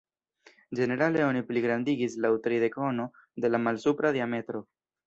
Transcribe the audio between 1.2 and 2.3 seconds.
oni pligrandigis